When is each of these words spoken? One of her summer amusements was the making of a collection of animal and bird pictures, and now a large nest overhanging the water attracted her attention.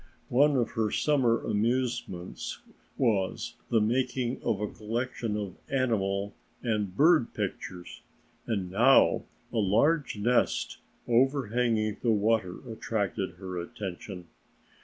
One 0.29 0.55
of 0.55 0.71
her 0.71 0.89
summer 0.89 1.39
amusements 1.45 2.63
was 2.97 3.53
the 3.69 3.79
making 3.81 4.41
of 4.41 4.59
a 4.59 4.67
collection 4.67 5.37
of 5.37 5.57
animal 5.69 6.33
and 6.63 6.97
bird 6.97 7.35
pictures, 7.35 8.01
and 8.47 8.71
now 8.71 9.25
a 9.53 9.57
large 9.59 10.17
nest 10.17 10.79
overhanging 11.07 11.97
the 12.01 12.09
water 12.09 12.67
attracted 12.67 13.33
her 13.35 13.59
attention. 13.59 14.25